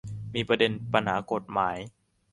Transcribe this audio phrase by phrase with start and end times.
[0.33, 1.77] มีประเด็นปัญหากฎหมาย